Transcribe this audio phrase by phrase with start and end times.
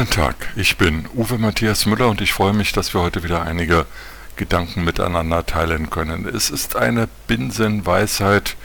[0.00, 3.42] Guten Tag, ich bin Uwe Matthias Müller und ich freue mich, dass wir heute wieder
[3.42, 3.84] einige
[4.36, 6.26] Gedanken miteinander teilen können.
[6.26, 8.56] Es ist eine Binsenweisheit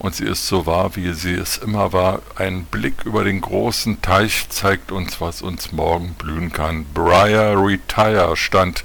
[0.00, 2.20] und sie ist so wahr, wie sie es immer war.
[2.34, 6.84] Ein Blick über den großen Teich zeigt uns, was uns morgen blühen kann.
[6.92, 8.82] Briar Retire stand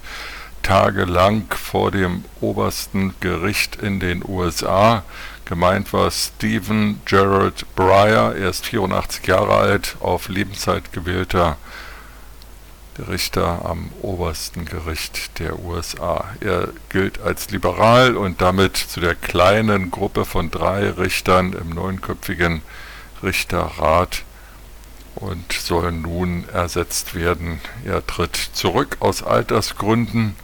[0.67, 5.03] tagelang vor dem obersten Gericht in den USA.
[5.45, 11.55] Gemeint war Stephen Gerald Breyer, er ist 84 Jahre alt, auf Lebenszeit gewählter
[13.07, 16.25] Richter am obersten Gericht der USA.
[16.41, 22.61] Er gilt als liberal und damit zu der kleinen Gruppe von drei Richtern im neunköpfigen
[23.23, 24.23] Richterrat
[25.15, 27.61] und soll nun ersetzt werden.
[27.85, 30.35] Er tritt zurück aus Altersgründen,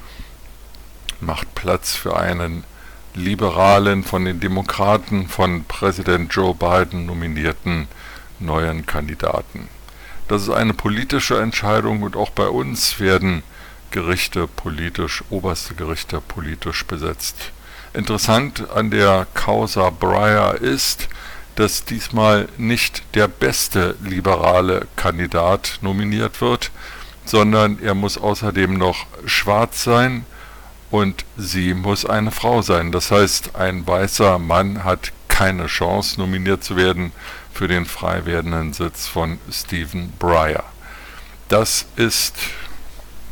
[1.26, 2.64] macht Platz für einen
[3.16, 7.88] liberalen, von den Demokraten von Präsident Joe Biden nominierten
[8.40, 9.68] neuen Kandidaten.
[10.28, 13.44] Das ist eine politische Entscheidung und auch bei uns werden
[13.92, 17.52] Gerichte politisch, oberste Gerichte politisch besetzt.
[17.94, 21.08] Interessant an der Causa Breyer ist,
[21.56, 26.72] dass diesmal nicht der beste liberale Kandidat nominiert wird,
[27.26, 30.26] sondern er muss außerdem noch schwarz sein,
[30.94, 32.92] und sie muss eine Frau sein.
[32.92, 37.14] Das heißt, ein weißer Mann hat keine Chance, nominiert zu werden
[37.52, 40.64] für den frei werdenden Sitz von Stephen Breyer.
[41.50, 42.36] Das ist,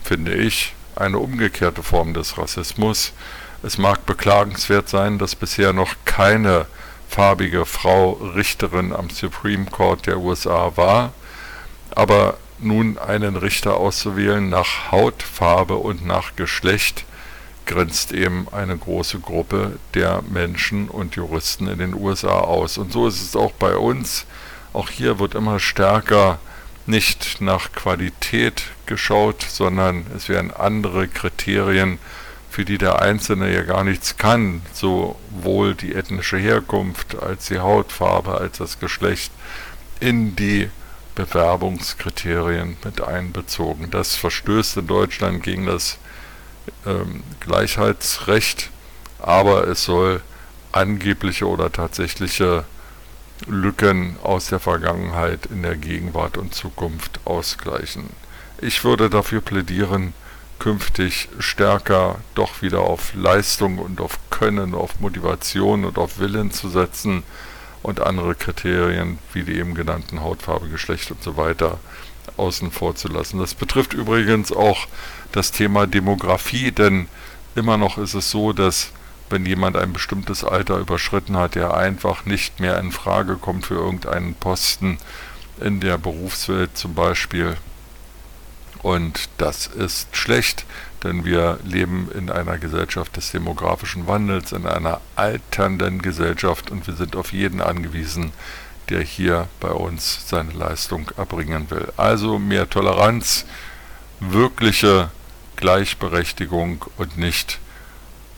[0.04, 3.14] finde ich, eine umgekehrte Form des Rassismus.
[3.62, 6.66] Es mag beklagenswert sein, dass bisher noch keine
[7.08, 11.14] farbige Frau Richterin am Supreme Court der USA war,
[11.92, 17.06] aber nun einen Richter auszuwählen nach Hautfarbe und nach Geschlecht
[17.72, 22.78] grenzt eben eine große Gruppe der Menschen und Juristen in den USA aus.
[22.78, 24.26] Und so ist es auch bei uns.
[24.74, 26.40] Auch hier wird immer stärker
[26.86, 31.98] nicht nach Qualität geschaut, sondern es werden andere Kriterien,
[32.50, 38.34] für die der Einzelne ja gar nichts kann, sowohl die ethnische Herkunft als die Hautfarbe
[38.34, 39.32] als das Geschlecht,
[40.02, 40.70] in die
[41.16, 43.90] Bewerbungskriterien mit einbezogen.
[43.90, 45.98] Das verstößt in Deutschland gegen das
[46.86, 48.70] ähm, Gleichheitsrecht,
[49.20, 50.22] aber es soll
[50.72, 52.66] angebliche oder tatsächliche
[53.48, 58.06] Lücken aus der Vergangenheit in der Gegenwart und Zukunft ausgleichen.
[58.62, 60.14] Ich würde dafür plädieren,
[60.60, 66.70] künftig stärker doch wieder auf Leistung und auf Können, auf Motivation und auf Willen zu
[66.70, 67.24] setzen
[67.82, 71.80] und andere Kriterien wie die eben genannten Hautfarbe, Geschlecht und so weiter
[72.38, 73.40] außen vor zu lassen.
[73.40, 74.88] Das betrifft übrigens auch
[75.32, 77.08] das Thema Demografie, denn
[77.56, 78.92] immer noch ist es so, dass
[79.30, 83.76] wenn jemand ein bestimmtes Alter überschritten hat, er einfach nicht mehr in Frage kommt für
[83.76, 84.98] irgendeinen Posten
[85.60, 87.56] in der Berufswelt zum Beispiel.
[88.82, 90.66] Und das ist schlecht,
[91.04, 96.96] denn wir leben in einer Gesellschaft des demografischen Wandels, in einer alternden Gesellschaft und wir
[96.96, 98.32] sind auf jeden angewiesen,
[98.92, 101.92] der hier bei uns seine Leistung erbringen will.
[101.96, 103.46] Also mehr Toleranz,
[104.20, 105.10] wirkliche
[105.56, 107.60] Gleichberechtigung und nicht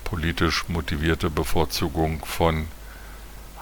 [0.04, 2.68] politisch motivierte Bevorzugung von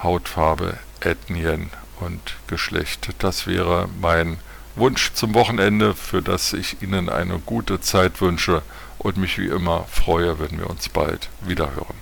[0.03, 1.69] Hautfarbe, Ethnien
[2.01, 3.09] und Geschlecht.
[3.19, 4.37] Das wäre mein
[4.75, 8.63] Wunsch zum Wochenende, für das ich Ihnen eine gute Zeit wünsche
[8.97, 12.00] und mich wie immer freue, wenn wir uns bald wiederhören.